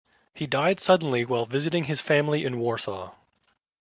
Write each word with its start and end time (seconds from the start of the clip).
He 0.33 0.47
died 0.47 0.79
suddenly 0.79 1.25
while 1.25 1.45
visiting 1.45 1.83
his 1.83 2.01
family 2.01 2.43
in 2.43 2.57
Warsaw. 2.59 3.13